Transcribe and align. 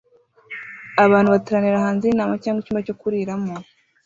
Abantu 1.05 1.29
bateranira 1.35 1.83
hanze 1.85 2.03
yinama 2.05 2.35
cyangwa 2.43 2.59
icyumba 2.61 2.85
cyo 2.87 2.95
kuriramo 3.01 3.53